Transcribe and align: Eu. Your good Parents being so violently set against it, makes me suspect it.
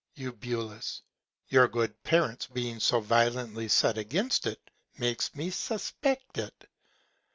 Eu. 0.15 0.35
Your 1.49 1.67
good 1.67 2.01
Parents 2.03 2.47
being 2.47 2.79
so 2.79 3.01
violently 3.01 3.67
set 3.67 3.99
against 3.99 4.47
it, 4.47 4.59
makes 4.97 5.35
me 5.35 5.51
suspect 5.51 6.39
it. 6.39 6.67